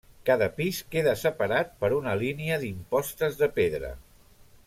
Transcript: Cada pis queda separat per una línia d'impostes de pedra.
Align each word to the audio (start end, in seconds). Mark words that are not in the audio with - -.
Cada 0.27 0.45
pis 0.59 0.77
queda 0.95 1.13
separat 1.23 1.75
per 1.83 1.91
una 1.99 2.15
línia 2.23 2.59
d'impostes 2.65 3.39
de 3.43 3.51
pedra. 3.61 3.93